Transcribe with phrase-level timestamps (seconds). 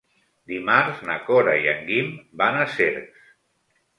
[0.51, 2.09] Dimarts na Cora i en Guim
[2.43, 3.31] van a Cercs.